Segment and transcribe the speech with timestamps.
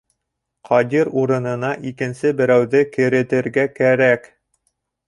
[0.69, 4.29] Ҡадир урынына икенсе берәүҙе керетергә кәрәк.